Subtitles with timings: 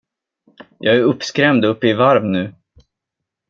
[0.79, 2.53] Jag är uppskrämd och uppe i varv nu.